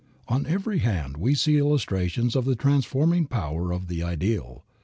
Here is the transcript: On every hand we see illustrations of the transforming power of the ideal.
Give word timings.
On 0.27 0.47
every 0.47 0.79
hand 0.79 1.17
we 1.17 1.35
see 1.35 1.59
illustrations 1.59 2.35
of 2.35 2.45
the 2.45 2.55
transforming 2.55 3.27
power 3.27 3.71
of 3.71 3.87
the 3.87 4.01
ideal. 4.01 4.65